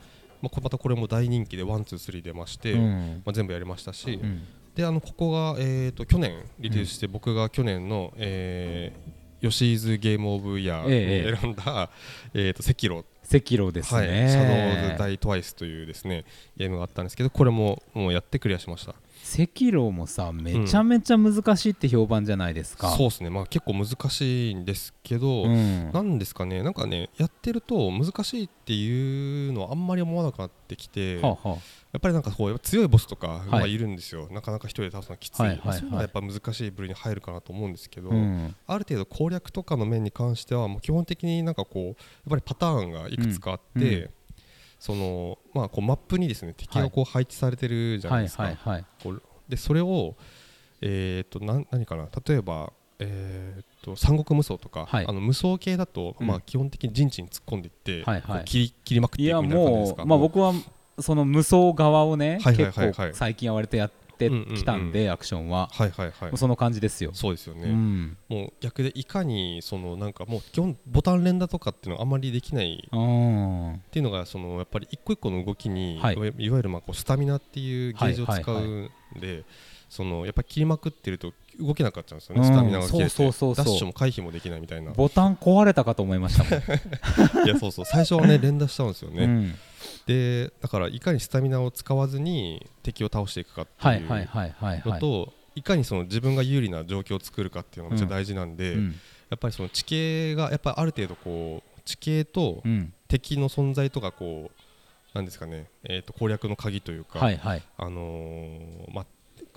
[0.52, 3.22] まあ、またこれも大人気で one two three 出まして、うん。
[3.24, 4.42] まあ、全部やりましたし、うん。
[4.74, 11.90] であのここが、えー、と去年リリースして、僕が去年の、えー、吉井's game of year ええーに選んだ、
[12.34, 14.28] えー、と隻狼、隻狼ですはい、ね。
[14.28, 16.24] Shadows Die Twice というですね
[16.56, 18.94] ゲームがあったんですけどこれももうやってクリアしました
[19.26, 22.90] 赤炉もさめちゃめちゃ難しいって評判じゃないですか。
[22.90, 23.30] そうですね。
[23.30, 25.90] まあ結構難しいんですけど、うん。
[25.90, 31.56] なんですかね、なんかね、やってると難しいっていうのはあんまり思わなくなってきて、はあは
[31.92, 33.50] やっぱりなんかこう強いボスとかい。
[33.50, 35.78] がいるんですよ、なかなか一人で倒すのはきつい、はいはいはい。
[35.78, 38.54] そういうのはやっぱ難しい部類に入るかなと思うんですけど、あうん。
[38.66, 41.94] ある程度攻略とかの面に関しては、もう基本的になんかこう、やっ
[42.30, 44.10] ぱりパターンがいくつかあって、うんうん
[44.78, 48.84] そのまあ、こうマップにですね敵がこう配置されてるじゃなはいいですか、
[49.48, 50.16] でそれを
[50.80, 52.08] えっ、となん何かな。
[52.26, 55.06] 例えばえー、と三国無双とか、はい。
[55.06, 56.26] あの無双系だと、うん。
[56.26, 58.44] まあ、基本的に陣地に突っ込んでいって、はいはい。
[58.44, 60.52] 切り切りまくっていくみたいな感じですもかうまあ僕は
[60.98, 65.68] その無双側をね結構最近は割とやってきたんでアクションは。
[65.72, 66.36] はいはいはい。
[66.36, 67.10] その感じですよ。
[67.14, 68.16] そうですよね、うん。
[68.28, 72.88] もう逆でいかにそのなんかもう基本ボタン連打とかっていうのはあんまりできない。
[72.90, 76.14] うんっていうのがそのやっぱり一個一個の動きに、はい。
[76.14, 79.44] い、わゆるまあこうスタミナっていうゲージを使はいはいうんで、
[79.88, 83.10] そのやっぱり切りまくってると動けなかっちゃうんですよね、うんスタミナが切れて。
[83.10, 84.92] そうそうそうダッシュも回避もできないみたいな。
[84.92, 87.44] ボタン壊れたかと思いましたもん。
[87.46, 87.84] いやそうそう。
[87.84, 89.54] 最初はね連打しちゃうんですよね、うん
[90.06, 98.94] でだからいかにスタミナを使わずに敵を倒していくかってはいいうのといかにその自分が有利な状況を作るかっていうのがめっちゃ大事なんで、うん。
[99.30, 102.92] やっぱりその地形がやっぱりある程度こう地形とうん。
[103.08, 107.62] 敵の存在とかこうなんですかね、えー、と攻略の鍵というか、はいはい。
[107.78, 109.06] あのーまあ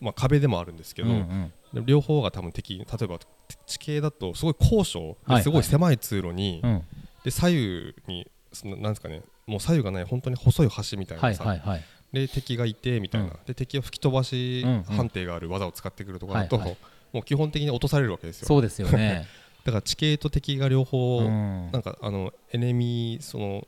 [0.02, 1.54] まあ、壁でもあるんですけど、うんうん。
[1.74, 3.20] で両方が多分敵例えば
[3.66, 5.38] 地形だとすごい高所はいはい。
[5.38, 6.84] ですごい狭い通路に、うん。
[7.26, 13.34] で左右にそのなんですかねもう左右がない本当に細い橋みたいはないさ、はいはいで敵がいてみたいな、うん。
[13.46, 16.78] で敵を吹き飛ばしうんうん判定がある技を使ってくるとかだと、はいはい。
[17.14, 18.48] もう基本的に落とされるわけですよ。
[18.48, 19.28] そうですよね。
[19.64, 21.70] だから地形と敵が両方、うん。
[21.72, 23.68] なんかあのエネミーその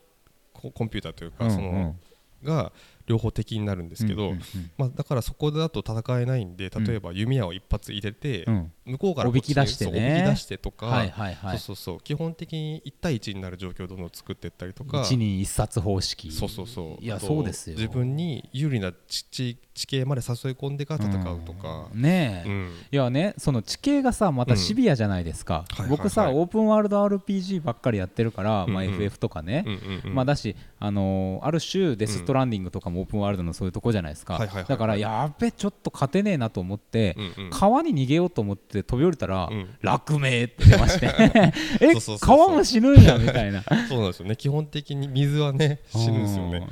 [0.53, 1.55] ココンピューターというか、うんうん。
[1.55, 1.95] その
[2.43, 2.71] が
[3.05, 4.41] 両方敵になるんですけど、うんうん
[4.77, 9.91] まあ、だからそこだと戦えないんで例えば弓矢を一発入れて、うんうん向こうからおびき出してね。
[9.91, 11.59] おびき出してとか、はいはいはい。
[11.59, 11.99] そうそうそう。
[12.01, 16.31] 基本的に1対1になる状況をどんどん作っていったりとか一人一冊方式。
[16.31, 17.03] そうそうそう。
[17.03, 17.75] いやそうですよ。
[17.75, 22.01] 自分に有利な地地地形まで誘い込んでから戦うとか、うん。
[22.01, 22.71] ねえ、うん。
[22.91, 28.89] いやねその地形がさまたシビアじゃないですか、はいはい僕さ、はいオープンワールド RPG ばっかりやってるから、まあ、うん。
[28.89, 30.15] うん FF とかね、うんうんうん。
[30.15, 34.69] まあ、だし、あのーある種デス・ストランディングとかもオープンワールドのそういうとこじゃないですか、はいはいはいはい。
[34.69, 37.49] だからやっべちょっと勝てねえなと思って、うんうん。
[37.51, 39.69] 川に逃げようと思って飛び降りたら、うん。
[39.81, 41.07] 落命って出まして。
[41.81, 43.63] え川も死ぬんやみたいな。
[43.87, 44.35] そうなんですよね。
[44.35, 46.67] 基本的に水はね死ぬんですよね。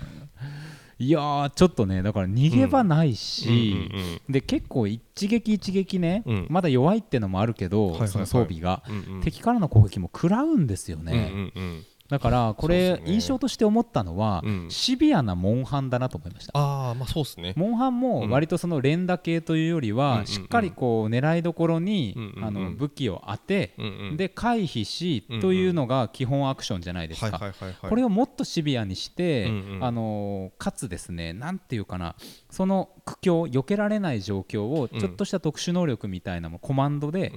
[1.00, 1.06] うん。
[1.06, 6.48] いやーちょっとねだから逃げ場ないし、うんうんで結構一撃一撃ね、うん。
[6.50, 8.10] まだ弱いってのもあるけど、はいはいはい。
[8.10, 9.22] その装備が、うんうん。
[9.22, 14.68] 敵からの攻撃も食らうんですよね、うんうんうんだからこれ、印象として思ったのは、うん。
[14.70, 16.52] シビアなモンハンだなと思いました。
[16.58, 17.54] ああまあそうですね。
[17.56, 23.74] モンハンも割とその連打系というよりは、しっかりこう狙いどころに、あの武器を当て、
[24.16, 27.40] で回避し、というのが基本アクションじゃないですか、
[27.88, 32.16] これをもっとシビアにして、あのかつですねなんていうかな
[32.50, 35.00] その苦境避けられない状況をうん。
[35.00, 37.32] ちょっとした特殊能力みたいなのもコマンドで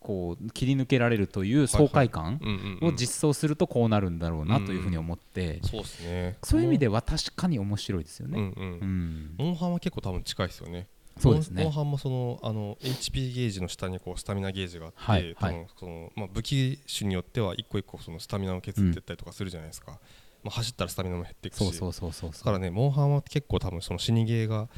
[0.00, 2.40] こう切り抜けられるという爽快感
[2.82, 5.60] を実装するとこうなるんだろうなというふうに思って。
[5.62, 6.38] そうですね。
[6.42, 8.38] そういう意味では確かに面白いですよね。
[8.40, 10.88] うんモンハンは結構多分近いですよね。
[11.18, 11.62] そうですね。
[11.64, 15.34] モンハンもそのあの HP ゲージの下にこうスタミナゲージがあって、はいはい。
[15.34, 19.98] 多分そのまあ、武器種によっては一個一個そのスタミナを削っていったりとかするじゃないですか、
[20.42, 21.58] まあ、走ったらスタミナも減っていくし。
[21.58, 22.30] そうそうそうそう。
[22.32, 24.70] だからねモンハンは結構多分その死にゲーが、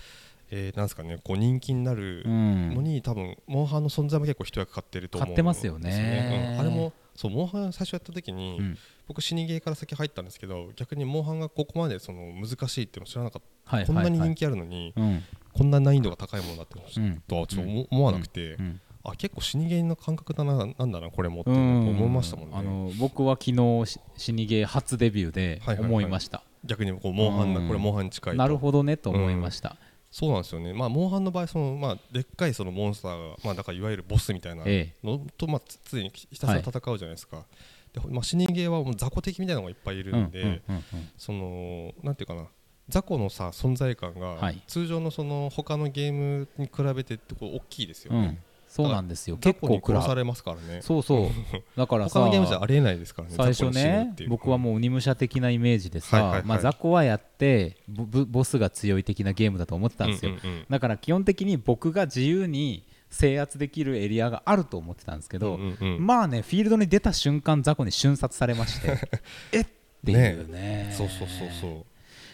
[0.54, 2.74] えーなんですかねこう人気になるうん。
[2.74, 5.26] のに、多分モンハンの存在も結構一役買ってると思う。
[5.26, 6.56] ん買ってますよね。
[6.60, 8.78] あれもそうモンハン最初やった時に、うん。
[9.08, 15.22] 僕死にゲーから先入ったんですけど逆にモンハンがここまでその難しいっていうの知らなかった、はいこんなにはいはい人気あるのに、うん。
[15.54, 17.22] こんな難易度が高いものだってうん。
[17.26, 18.80] とはちょっと思思わなくて、うん。
[19.04, 25.88] あ結構死にゲーの感覚だななんだなこれもってうん思いましたもんね、あの僕は昨日し死にゲー初デビューではいはいはい。
[25.88, 28.38] 思いました、逆にこうモンハンなうんこれモンハンに近いと。
[28.38, 29.76] なるほどねと思いました、
[30.12, 30.74] そうなんですよね。
[30.74, 37.46] まあモンハンの場合そのまあでっかいそのモンスターがまあだからいわゆるボスみたいなえのとまあつ常にひたすら戦うじゃないですか、
[37.94, 40.60] でまあ、死にゲーはもう雑魚敵みたいなのがいっぱいいるんで、
[41.16, 42.46] そのなんていうかな
[42.90, 44.62] 雑魚のさ存在感がはい。
[44.66, 48.18] 通常のその他のゲームに比べてこう大きいですよね。
[48.18, 48.38] うん、
[48.72, 49.36] そうなんですよ。
[49.38, 50.80] 雑結構食ら魚に殺されますからね。
[50.80, 51.28] そうそう。
[51.76, 53.34] だからさ他のゲームじゃありえないですからね。
[53.36, 56.46] 最初ね僕はもう鬼武者的なイメージでさ、はいはいはい。
[56.46, 60.66] まあ、雑魚はやってボスが強い的なゲームだと思ってたんですよ、うんうんうん。
[60.70, 66.06] だから基本的に僕が自由に制圧できるエリアがあると思ってたんですけど、うんうんうん。
[66.06, 68.98] まあねフィールドに出た瞬間雑魚に瞬殺されまして。
[69.52, 69.66] えっ？
[70.04, 70.92] ていうね。
[70.96, 71.84] そうそうそうそう。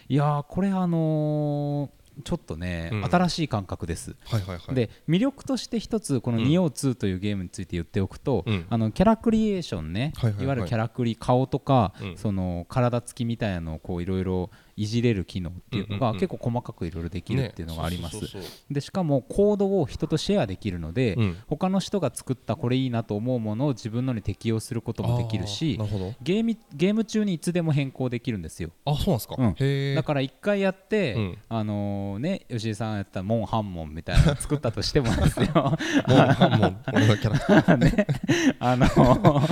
[0.09, 3.05] いやーこれあのーちょっとね、うん。
[3.05, 4.75] 新しい感覚です、はいはいはい。
[4.75, 8.67] で魅力として一つこのうん「ニオ2」というゲームについて言っておくと、うん。
[8.69, 10.45] あのキャラクリエーションね、はいはいはい。
[10.45, 12.17] いわゆるキャラクリ顔とか、うん。
[12.17, 18.21] その体つきみたいなのをこういろいろいじれる機能っていうのが結構細かくいろいろできるっていうのがあります、
[18.71, 21.37] でしかもコードを人とシェアできるので、うん。
[21.47, 25.79] 他の人が作ったこれいいなと思うものを自分のに適用することもできるし
[26.23, 28.71] ゲームゲーム中にいつでも変更できるんですよ。
[28.85, 29.95] あそうなんですか、うん。
[29.95, 31.39] だから一回やって、うん。
[31.49, 35.47] あのーね吉井さんやったモンハンモンみたいなの作ったとしてもですよ。
[35.55, 37.77] もうもう俺のキャラクター。
[37.79, 38.07] ね、
[38.59, 39.49] あのー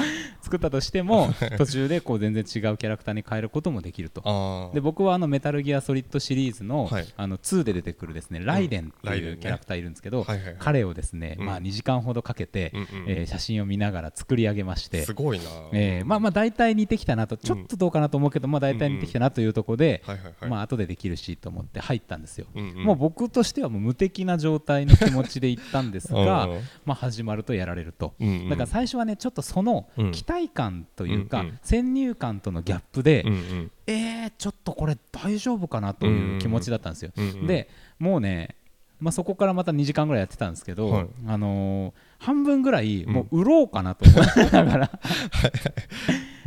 [0.46, 4.22] 作ったとしても途中でこう全然違うキャラクターに変えることもできると。
[4.24, 7.06] あで僕はあのメタルギアソリッドシリーズの,、はい。
[7.16, 10.26] あの2で出てくるですねライデンっていうキャラクターいるんですけど、
[10.58, 11.46] 彼をですね、うん。
[11.46, 15.04] まあ、2時間ほどかけて、うえー写真を見ながら作り上げまして。
[15.04, 20.02] す、ごいな、えーまあまあ大体似てきたなとちょっとどうかなと思うけど、まあ大体似てきたなというところで、
[20.48, 22.46] まあ後でできるしと思って入ったんですよ。
[22.54, 28.14] もう僕としてはもう無敵な状態の気持ちで行ったんですが うん、まあ、始まるとやられると、
[28.50, 30.12] だから最初はねちょっとそのうん。
[30.12, 33.24] 期待感というか、先入観とのギャップで、
[33.86, 37.12] えー、ちょっとこれ大丈夫かなという気持ちだったんですよ。
[37.16, 37.68] うんうんで
[37.98, 38.56] もうね
[38.98, 41.08] まあ、そこからまた2時間ぐらいやってたんですけど、はい。
[41.26, 45.00] あのー半分ぐらいもう売ろうかなと思いながら、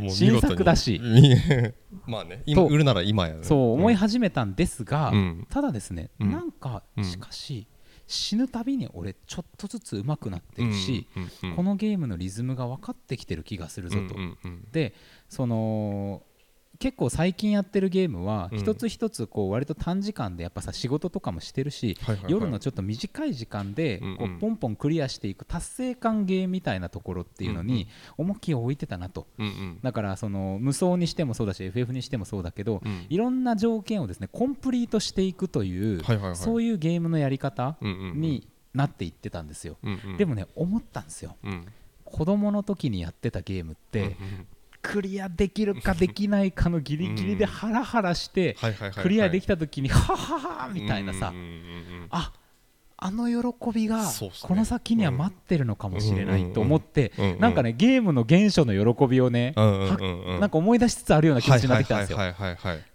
[0.00, 0.30] う見事に。
[0.32, 1.00] 新作だし。
[1.00, 1.36] み
[2.12, 3.44] まあね今と売るなら今やね。
[3.44, 5.46] そう思い始めたんですが、うん。
[5.48, 6.32] ただですね、うん。
[6.32, 7.04] なんかうん。
[7.04, 7.68] しかし
[8.08, 11.06] 死ぬたびに俺ちょっとずつ上手くなってるし、
[11.54, 14.16] このゲームのリズムが分かってきてる気がするぞと、
[14.72, 14.94] で
[15.28, 16.24] その
[16.80, 18.58] 結構最近やってるゲームはうん。
[18.58, 29.26] 一つ一つこう割と短時間でやっぱさ仕事とかもしてるし、夜のちょっと短い時間でこうポンポンクリアしていく達成感ゲーみたいなところっていうのに重きを置いてたなと。
[29.82, 33.06] だからその無双にしてもそうだし FF にしてもそうだけどうん。
[33.10, 36.02] いろんな条件をですねコンプリートしていくという
[36.34, 39.76] そういうゲームのやり方になっていってたんですよ。
[40.16, 41.36] でもね思ったんですよ。
[41.44, 41.66] うん。
[42.06, 44.16] 子供の時にやってたゲームって、
[44.82, 48.56] クリアできるかできないかのギリギリでハラハラして
[49.02, 51.32] クリアできた時にハハハみたいなさ。
[52.10, 52.32] あ
[53.02, 54.04] あの喜びが
[54.42, 62.18] この先には待ってるのかもしれないと思ってなんかねゲームの原初の喜びをねなんか思い出しつつあるような気持ちになってきたんですよ。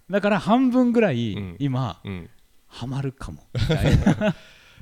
[0.08, 1.56] だから半分ぐらいうん。
[1.58, 2.30] 今うん。
[2.68, 3.48] ハマるかも。
[3.54, 4.36] みたいな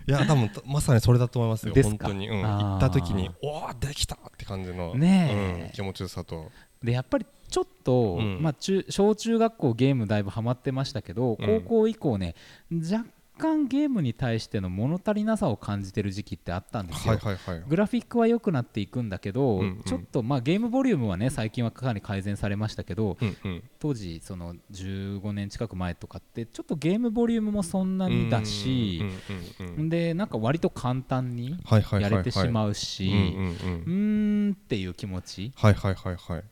[0.05, 5.65] いや多分まさにそれだと思いますよ本当に、うん、行った時におおできたって感じの、ねえ。
[5.67, 6.51] うん、気持ちよさと
[6.83, 8.41] でやっぱりちょっと、うん。
[8.41, 11.61] まあ、中小中学校ゲームだいぶハマってましたけどうん。
[11.61, 12.35] 高校以降ね、
[12.71, 13.05] 若
[13.37, 17.13] 干ゲームに対しての物足りなさを感じてる時期ってあったんですよ。
[17.13, 19.83] はいはいはいグラフィックは良くなっていくんだけど、うんうん。
[19.85, 23.63] ちょっと、まあ、ゲームボリュームはね最近はかなり改善されましたけどうんうん。
[23.79, 29.01] 当時その15年近く前とかってちょっとゲームボリュームもそんなにだし
[29.59, 31.57] うんうんうんうんでなんか割と簡単に
[31.99, 33.47] やれてしまうしうんうんうん。
[33.47, 35.51] うーんっていう気持ち。
[35.55, 36.43] はいはいはいはい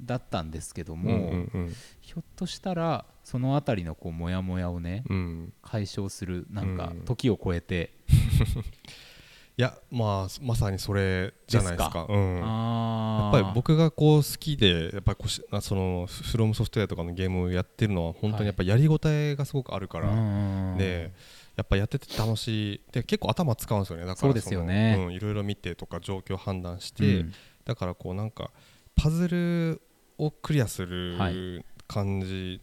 [0.00, 1.74] だったんですけどうんも、うんうん。
[2.00, 5.52] ひょっとしたらそのあたりのこうモヤモヤをねうん。
[5.62, 7.00] 解消するなんかうん。
[7.04, 7.92] 時を超えて、
[9.56, 12.06] いやまあまさにそれじゃないですか。
[12.08, 12.36] うん。
[12.36, 20.14] やっぱり僕がこう好きでやっぱりこうしあそのフロムソフトウェアとかのゲームをやってるのは本当にやっぱりやりごたえがすごくあるから、う
[20.74, 21.12] んで
[21.56, 22.80] やっぱやってて楽しい。
[22.90, 24.06] で結構頭使うんですよね。
[24.06, 24.96] だからですよね。
[24.96, 27.34] のうんいろいろ見てとか状況判断して、うん。
[27.66, 28.50] だからこうなんか
[28.94, 29.82] パズル
[30.20, 30.88] をクリアすは
[31.30, 32.60] る感じ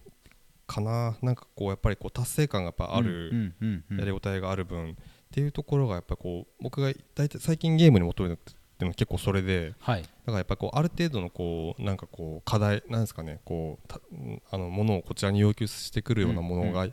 [0.67, 3.53] かな、なんかこうやっぱりこう達成感がやっぱある、
[3.89, 4.95] やりごたえがある分っ
[5.31, 10.01] ていうところがやっぱこう僕が大体最近ゲームに求めてるのは結構それではい。
[10.01, 14.15] だからやっぱこうある程度のこうなんかこう課題なんですかねこう
[14.51, 16.87] あのものをこちらに要求してくるようなものが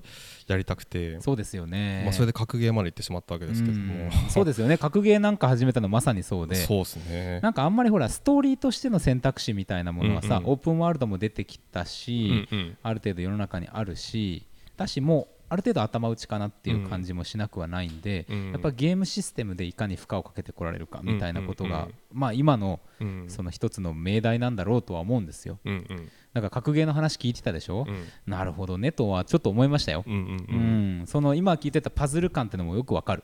[0.46, 4.30] やりたくて、そうですよね、まあ、それで格ゲーまで行ってしまったわけですけども、うん。
[4.30, 4.78] そうですよね。
[4.78, 6.54] 格ゲーなんか始めたのまさにそうで。
[6.54, 7.40] そうですね。
[7.40, 10.50] なんかあんまりほらストーリーとしての選択肢みたいなものはさ、うんうん。
[10.50, 12.76] オープンワールドも出てきたうし、んうん。
[12.82, 18.50] ある程度世の中にあるしだしもうある程度頭打ちかなっていう感じもしなくはないんで、うん。
[18.50, 23.24] やっぱゲームシステムでいかに負荷をかけてこられるかみたいなことが、まあ今のうん。
[23.28, 25.58] その一つの命題なんだろうとは思うんですよ。
[25.64, 28.04] うんうんなんか格ゲーの話聞いてたでしょ、うん。
[28.26, 30.04] なるほどねとはちょっと思いましたよ。
[30.06, 33.22] うんその今聞いてたパズル感ってのもよくわかる。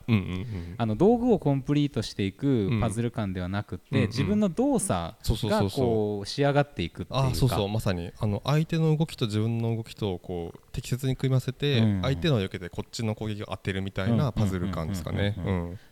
[0.77, 2.79] あの道具をコンプリートしていくうん。
[2.79, 7.27] パズル感ではなくて、自分の動作がこう仕上がっていくっていうか。
[7.27, 8.11] あそうそうまさに。
[8.17, 12.01] あの相手の動きと自分の動きとこう適切に組み合わせて、うん。
[12.01, 15.35] 相手の避けてこっちの攻撃を当てるみたいなパズル感ですかね。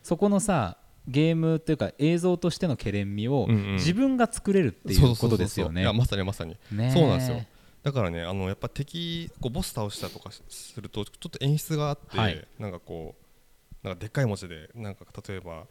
[0.02, 5.90] そこのさゲームっていうか映像としてのけれんみを自分が作れるっていうことですよね。
[5.92, 6.56] まさにまさに。
[6.72, 6.90] ねえ。
[6.92, 7.40] そうなんですよ。
[7.82, 12.46] だからねあのやっぱ敵こうボス倒したとかしするとちょっと演出があって、はい。
[12.58, 13.14] なんかこ
[13.82, 15.64] うなんかでっかい文字でなんか例えば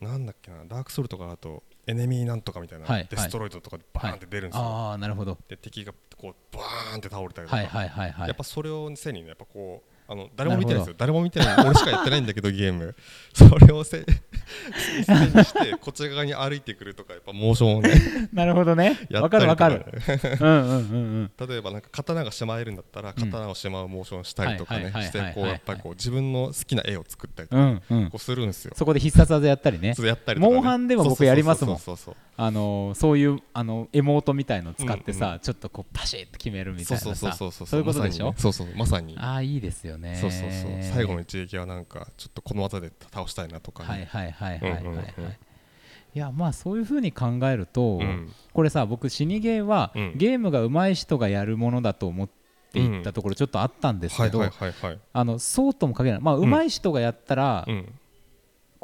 [0.00, 5.38] なんだっけなダークソウルとかだとエネミーなんとかみたいな、はいデストロイドとかでバーンって出るんですよ、ああなるほど。
[5.48, 8.28] で敵がこうバーンって倒れたりとか、はいはいはいはい。
[8.28, 10.94] やっぱそれを背にねやっぱこうあの誰も見てないですよ。
[10.98, 11.66] 誰も見てない。
[11.66, 12.94] 俺しかやってないんだけど ゲーム。
[13.32, 14.04] それをせ
[15.04, 17.90] 背にしてこっち側に歩いてくるとかやっぱモーションをね
[18.32, 18.98] なるほどね。
[19.10, 19.84] やわかるわかる。
[20.40, 21.48] うんうんうんうん。
[21.48, 28.72] 例えばなんか刀がしまえるんだったら刀をしまうモーションしたりとかねしてこうはいやっぱりこう自分の好きな絵を作ったりとうかこうするんですよ。
[28.76, 29.94] そこで必殺技やったりね。
[29.98, 30.54] やったりとかね。
[30.54, 31.78] モンハンでも僕やりますもん。
[32.36, 37.32] あのーそういうあのエモートみたいの使ってうんさちょっとこうパシッと決めるみたそういなさ。
[37.32, 37.80] そうそうそうそうそう。
[37.80, 38.34] いうことでしょ？
[38.34, 38.34] まさに。
[38.34, 38.68] ねそうそう。
[38.76, 39.16] まさに。
[39.18, 40.16] ああいいですよね。
[40.20, 40.70] そうそうそう。
[40.82, 43.88] 最後の一撃はなんかちょっとこの技で倒したいなとかね。
[43.88, 45.02] はいはいはいはいはいはい、うんうんうん。
[45.02, 48.30] いやまあそういうふうに考えると、うん。
[48.52, 50.12] これさ僕死にゲーは、うん。
[50.16, 52.28] ゲームが上手い人がやるものだと思っ
[52.72, 54.42] ていったところちょっとあったんですけど、
[55.38, 56.24] そうとも限らない。
[56.24, 57.92] まあん上手い人がやったら、うん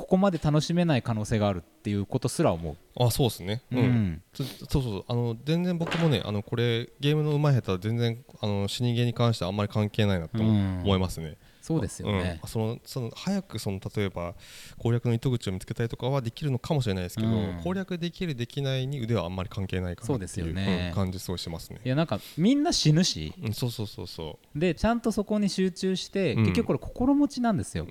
[0.00, 3.62] ここまで楽しめない可能性があるっていうことすら思う、あそうですね。
[3.70, 3.82] ううん。
[3.84, 5.04] んそそうそう。
[5.06, 11.36] あの全然僕もねあのこれゲームの上手い下手は全然あの死にゲーに関してはあんまり関係ないなとうん思いますね、
[11.70, 12.40] そうですよね。
[12.42, 14.34] うん、そのその早くその例えば
[14.78, 17.60] 攻略の糸口を見つけたりとかはできるのかもしれないですけど、うん。
[17.62, 20.88] 攻略できるできないに腕はあんまり関係ないかなそうですっていうよね。
[20.88, 21.80] うん感じすごいしますね。
[21.84, 23.32] いやなんかみんな死ぬし。
[23.42, 26.42] うん、そうそうそうそでちゃんとそこに集中して、うん。
[26.42, 27.86] 結局これ心持ちなんですよ、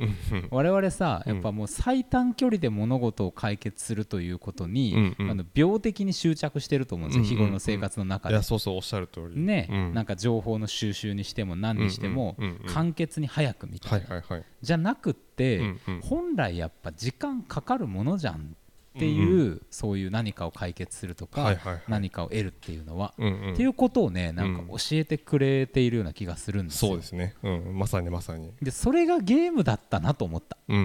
[0.49, 1.33] 我々さうん。
[1.33, 8.35] やっぱもう最短距離で物事を解決するということに、あの病的に執着してると思うんですよ、日頃の生活の中で。
[8.35, 8.43] いや。
[8.43, 9.39] そうそうおっしゃる通り。
[9.39, 9.93] ね、うん。
[9.93, 12.35] なんか情報の収集にしても何にしても
[12.67, 14.43] 簡潔に早くみたいな、はいはいはい。
[14.62, 15.62] じゃなくって、
[16.01, 18.55] 本来やっぱ時間かかるものじゃん
[18.97, 21.55] っていう、そういう何かを解決するとか、
[21.88, 28.51] 何かを得るっていうのは、っていうことをねなんか教えてくれているような気がするんですよ、そうですね、うん、まさにまさに。
[28.62, 30.77] でそれがゲームだったなと思った、うん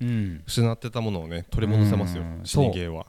[0.00, 0.08] うん。
[0.08, 2.22] うん、失ってたものをね取り戻せますよ。
[2.22, 2.40] うん。
[2.44, 3.06] 死にゲーは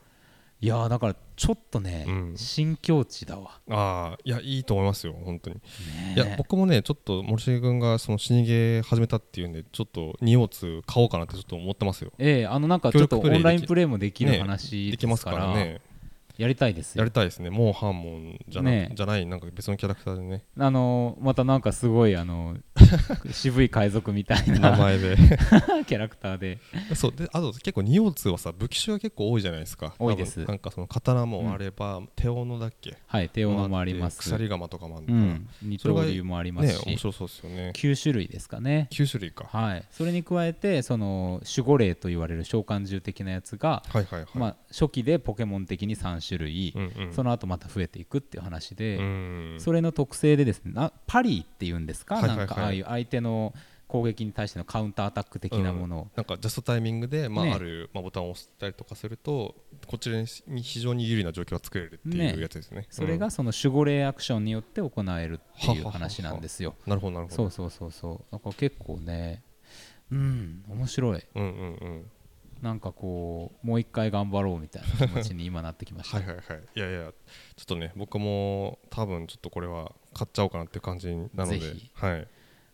[0.63, 2.34] いやーだからちょっとね、うん。
[2.38, 5.58] 新境地だわ、ああいやいいと思いますよ本当に。
[5.58, 5.62] ね
[6.15, 12.13] いや僕もねちょっと森重君がその死にゲー始めたっていうんでちょっと2オー買おうかなってちょっと思ってますよ。
[12.17, 15.82] ええあのなんかちょっとオンラインプレイもできるね話でできますすからね
[16.37, 17.01] やりたいですよ。
[17.01, 17.49] やりたいですね。
[17.49, 20.43] もうハンモンじゃな,、ねじゃないなんか別のキャラクターでね。
[20.57, 22.57] あのーまたなんかすごいあの
[23.31, 25.15] 渋い海賊みたい名な前で。
[25.87, 26.59] キャラクターで。
[26.95, 27.11] そう。
[27.11, 29.95] であと結構2オーはさ武器種が結構多いじゃないですか。
[29.99, 30.43] 多いです。
[30.45, 34.19] なんかその刀もあれば、手斧だっけはい手斧もあります。
[34.19, 35.49] 鎖鎌とかもあるのかうん。
[35.61, 37.71] 二刀流もありまねすし、面白そうですよね。
[37.75, 38.87] 9種類ですかね。
[38.91, 39.45] 9種類か。
[39.45, 39.83] はい。
[39.91, 52.47] それに加えてその守護霊と言われる召喚獣的なやつが、はいはいはい、まあ、初期でポケモン的に3種類、うんうん、その後また増えていくっていう話で、うんそれの特性でですねなパリーっていうんですか、はいはいはい。
[52.47, 53.53] なんかああいう相手の
[53.93, 55.99] 攻撃に対してのカウンターアタック的なもの。
[55.99, 57.53] を、なんかジャストタイミングで、まあね。
[57.53, 59.55] ある、まあ、ボタンを押したりとかすると
[59.86, 60.25] こちらに
[60.63, 62.41] 非常に有利な状況が作れるっていうね。
[62.41, 62.88] やつですね。
[62.89, 66.73] それがその守護霊アクションによって行えるっていう話なんですよ。
[66.86, 67.36] うんなるほどなるほど。
[67.36, 68.31] そうそうそうそう。
[68.31, 69.43] だから結構ね
[70.12, 71.23] うん面白い。
[71.36, 72.12] うんうんうん
[72.63, 76.17] なんかこうもう一回頑張ろうみたいな気持ちに今なってきました。
[76.17, 76.63] はいはいはい。
[76.76, 77.12] いやいや
[77.58, 81.60] ちょっとね僕も多分ちょっとこれは買っちゃおうかなっていう感じなので。
[81.93, 82.12] はい。
[82.12, 82.28] あのー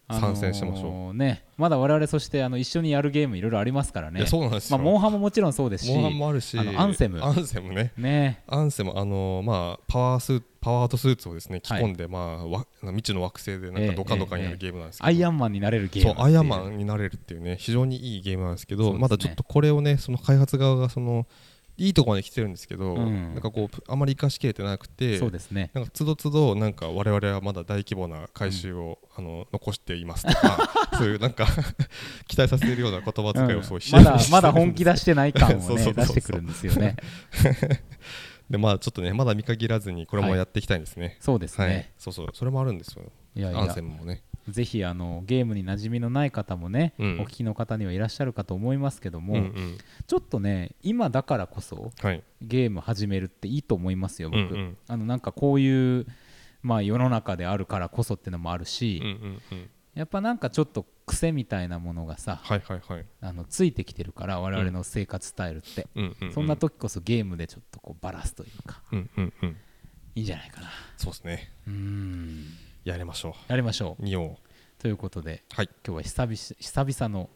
[0.10, 4.26] 参戦しましょねまだ我々そしてあの一緒にやるゲームいろいろありますからね。
[4.26, 7.22] そうなんですまあ、よ、モンハンももちろんそうですしモンハンもあるしあのアンセム。
[7.22, 7.94] アンセムね。
[7.98, 8.44] ね。
[8.48, 11.84] アンセムあのまあパワースーパワーアスーツをですね着はい。
[11.84, 19.00] 込んで、まあわ未知の惑星でなんええかドカドカにやるゲームなんですけど、アイアンマンになれるゲームそうアイアンマンンになれるっていうね非常にいいゲームなんですけどね。
[19.00, 21.28] まだちょっとこれをねその開発側がその
[21.80, 23.34] いいところまで来てるんですけど、うん。
[23.34, 25.72] なんかこうあまり生かしきれてなくてそうですね。
[25.74, 31.48] なんかつどつどなんか我々はまだ大規模な回収を、あの残していますとか そういうなんか
[32.28, 36.96] 期待させるような言葉遣いをそううんまだまだ本気出してない感をね 出してくるんですよね。
[38.50, 41.70] でまあちょっとねまだ見限らずにこれもやっていきたいんですね、そうですはい。
[41.70, 42.28] ね、そうそう。
[42.34, 43.04] それもあるんですよ。
[43.36, 43.82] い、やいや。
[43.82, 47.20] もねぜひあのゲームに馴染みのない方もね、うん。
[47.22, 49.78] お聞きの方にはいらっしゃるかと思いますけども、うんうん。
[50.08, 52.24] ちょっとね今だからこそはい。
[52.42, 54.78] ゲーム始めるっていいと思いますよ僕、うんうん。
[54.88, 56.06] あのなんかこういう
[56.62, 59.70] まあ世の中であるからこそっていうのもあるし、うんうんうん。
[59.96, 63.06] やっぱなんかちょっと癖みたいなものがさはいはいはい。
[63.22, 66.04] あのついてきてるから我々の生活スタイルって、うん。
[66.04, 69.58] うんうんそんな時こそゲームでちょっとこうバラすというかうんうんうん。
[70.16, 70.70] いいんじゃないかな。
[70.98, 71.52] そうですね。
[71.68, 72.46] うーん
[72.84, 74.04] やりましょやりましょう。
[74.04, 74.38] う2を
[74.78, 75.70] ということではい。
[75.86, 77.30] 今日は久々久々の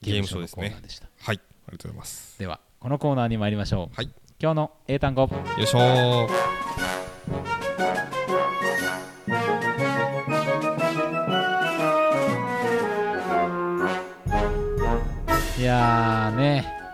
[0.00, 1.08] ゲームショーのコーナーでした。
[1.20, 1.40] はい。
[1.68, 2.38] ありがとうございます。
[2.38, 3.96] ではこのコーナーに参りましょう。
[3.96, 4.10] はい。
[4.38, 5.22] 今日の英単語。
[5.22, 6.28] よいしょー。
[15.58, 16.25] いや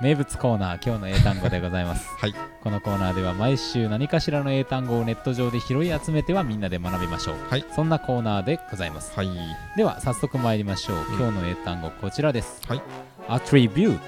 [0.03, 2.09] 名物コーナー今日の英単語でございます。
[2.19, 2.35] はい。
[2.61, 7.65] このコーナーでは毎週何かしらの英単語をネット上で拾い集めてはみんなで学びましょう、はい。
[7.73, 9.13] そんなコーナーでございます。
[9.15, 9.29] はい。
[9.77, 12.61] では早速参りましょう、ん今日の英単語こちらです。
[12.67, 12.83] はい。
[13.29, 14.01] Attribute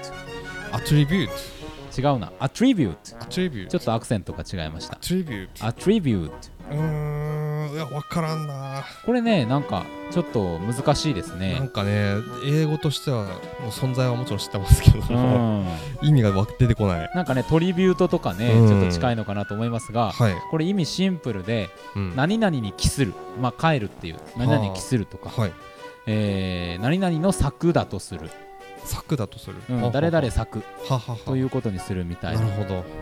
[0.73, 2.33] アトリビュー違うな。
[2.41, 4.97] Attribute トアトリビュートちょっとアクセントが違いました。
[4.97, 6.31] アトリビュート attribute
[6.71, 8.83] うーんいや分からんな。
[9.05, 15.67] これねなんかちょっと難しいですなんねかね英語としてはもう存在はもちろん知ってますけどうも、ん。
[16.01, 17.11] 意味がわ出てこない。
[17.13, 18.67] なんかねトリビュートとかね、うん。
[18.67, 22.15] ちょっと近いのかなと思いますが、はい、これ意味シンプルで、うん。
[22.15, 23.13] 何々に帰する。
[23.41, 24.15] まあ帰るっていう。
[24.37, 25.53] 何々に帰するとか、はい。
[26.07, 28.29] えー何々の作だとする、
[28.85, 32.41] 作だとする、うんはは誰々作はははということにするみたいな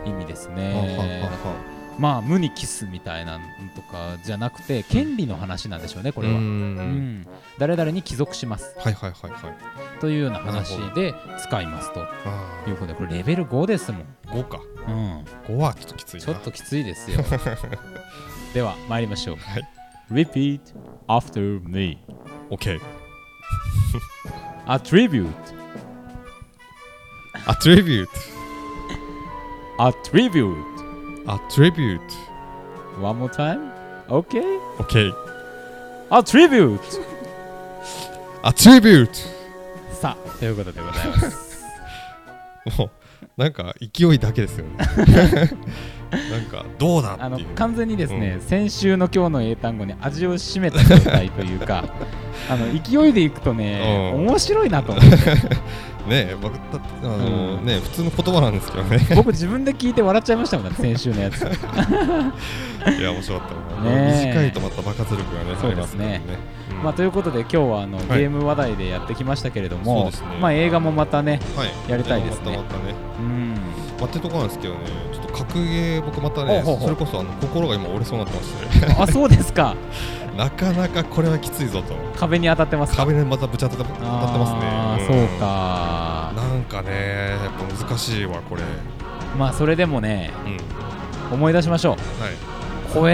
[0.06, 6.74] 意味ですはねははまあ無に帰すみたいなのとかじゃなくて権利の話なんでしょうねこれは、うん。
[7.20, 7.26] ん。
[7.58, 8.74] 誰々に帰属します。
[8.78, 10.00] はいはいはいはい。
[10.00, 12.02] というような話で使いますと。
[12.02, 14.60] あいうことでこれレベル5ですもん、あ5か。
[14.86, 16.24] うん、5はちょっときついな。
[16.24, 17.24] ちょっときついですよ。
[18.54, 19.68] では参りましょう、はい。
[20.10, 20.60] Repeat
[21.08, 21.98] after me.
[22.50, 22.80] OK
[24.66, 25.28] Attribute.
[27.46, 28.08] Attribute.
[29.78, 30.73] Attribute
[31.26, 32.00] attribute
[33.00, 33.70] One more time
[34.08, 34.42] OK
[34.78, 35.12] OK
[36.10, 36.80] Attribute
[38.42, 39.14] attribute
[40.00, 41.64] さあということでございます
[42.78, 42.90] もう
[43.40, 44.76] なんか勢いだけですよね
[46.16, 47.54] なんかどうだあのっていう。
[47.54, 51.84] 完全にですね、先週の今日の英単語に味を占めた状態というか
[52.50, 54.26] あの勢いでいくとね、うん。
[54.26, 55.16] 面白いなと思って
[56.08, 56.60] ねえ僕だ
[57.02, 57.64] あの、うん。
[57.64, 59.06] ね普通の言葉なんですけどね。
[59.16, 61.42] 僕自分で聞いて笑っちゃいましたもんだって先週のやつ。
[61.42, 64.26] いや面白かったな、ねえ。
[64.26, 66.06] 短いとまた爆発力がねそうですね。
[66.06, 66.22] ね、
[66.78, 66.82] うん。
[66.82, 68.06] まあ、ということで今日はあの、はい。
[68.20, 70.10] ゲーム話題でやってきましたけれども、ね。
[70.40, 71.68] まあ、映画もまたねはい。
[71.88, 72.50] やりたいですね。
[72.50, 72.94] またまたね。
[73.18, 74.80] うんまあってとこなんですけどね
[75.12, 79.74] ちょっと格ゲー僕またねそれこそあの心が今折れそうになってましてあそうですか。
[80.36, 81.94] なかなかこれはきついぞと。
[82.16, 83.04] 壁に当たってますか？
[83.04, 84.58] 壁にまたぶち当たって当たってますね。
[84.62, 86.32] あーそうか。
[86.36, 88.62] なんかねやっぱ難しいわこれ。
[89.38, 90.32] まあそれでもね
[91.30, 91.36] うん。
[91.36, 92.22] 思い出しましょう。
[92.22, 92.54] はい。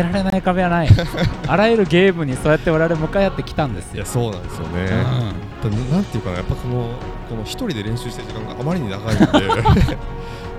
[0.00, 0.88] 越えられない壁はない。
[1.46, 3.96] あらゆるゲームにそうやって我々向かい合ってきたんですよ。
[3.96, 6.88] いやそうなんですよね、うだなんていうかなやっぱこの
[7.28, 9.24] この一人で練習してる時間があまりに長いんで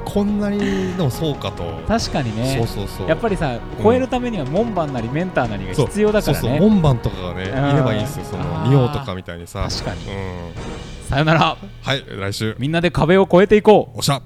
[0.06, 0.60] こんなに
[0.96, 1.64] でもそうかと。
[1.64, 2.56] ん確かにね。
[2.58, 3.08] そうそうそう。
[3.08, 6.52] やっぱりさ超えるためには門番なりメンターなりが必要だからそうそう。
[6.52, 7.70] ね門番とかがねうん。
[7.72, 8.26] いればいいんですよ。
[8.26, 9.68] その仁王とかみたいにさ。
[9.70, 10.02] 確かに。
[10.02, 11.08] うん。
[11.10, 11.58] さよなら。
[11.82, 12.56] はい来週。
[12.60, 13.98] みんなで壁を越えていこう。
[13.98, 14.22] おっしゃ